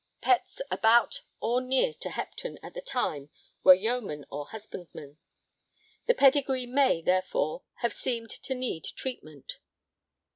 Petts 0.19 0.63
about 0.71 1.21
or 1.41 1.61
near 1.61 1.93
to 1.93 2.09
Hopton 2.09 2.57
at 2.63 2.73
the 2.73 2.81
time 2.81 3.29
were 3.63 3.75
yeomen 3.75 4.25
or 4.31 4.47
husbandmen.... 4.47 5.19
The 6.07 6.15
pedigree 6.15 6.65
may, 6.65 7.03
therefore, 7.03 7.61
have 7.81 7.93
seemed 7.93 8.31
to 8.31 8.55
need 8.55 8.83
treatment.' 8.83 9.57